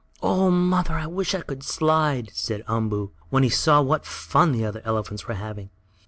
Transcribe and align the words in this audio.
"Oh, 0.23 0.49
mother! 0.49 0.95
I 0.95 1.05
wish 1.05 1.35
I 1.35 1.41
could 1.41 1.61
slide!" 1.61 2.31
said 2.33 2.63
Umboo, 2.67 3.11
when 3.29 3.43
he 3.43 3.49
saw 3.49 3.83
what 3.83 4.03
fun 4.03 4.51
the 4.51 4.65
other 4.65 4.81
elephants 4.83 5.27
were 5.27 5.35
having. 5.35 5.69